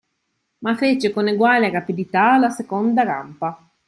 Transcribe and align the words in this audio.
Ma 0.63 0.73
fece 0.73 1.11
con 1.11 1.27
eguale 1.27 1.69
rapidità 1.69 2.35
la 2.39 2.49
seconda 2.49 3.03
rampa. 3.03 3.69